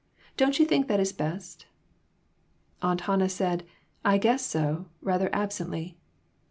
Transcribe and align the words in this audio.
Don't 0.35 0.57
you 0.57 0.65
think 0.65 0.87
that 0.87 0.99
is 0.99 1.13
best?" 1.13 1.67
Aunt 2.81 3.01
Hannah 3.01 3.29
said, 3.29 3.63
"I 4.03 4.17
guess 4.17 4.43
so," 4.43 4.87
rather 5.03 5.29
absently. 5.31 5.95